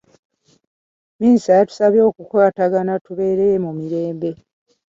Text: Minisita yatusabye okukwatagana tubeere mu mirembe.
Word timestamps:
Minisita 1.19 1.53
yatusabye 1.59 2.01
okukwatagana 2.09 2.93
tubeere 3.05 3.47
mu 3.63 3.71
mirembe. 3.79 4.29